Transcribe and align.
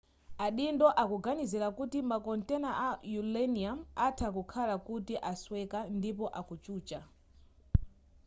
adindo 0.45 0.87
akuganizira 1.01 1.67
kuti 1.77 1.97
makontena 2.09 2.69
a 2.87 2.89
uranium 3.19 3.79
atha 4.07 4.27
kukhala 4.35 4.75
kuti 4.87 5.13
asweka 5.31 5.79
ndipo 5.97 6.25
akuchucha 6.39 6.99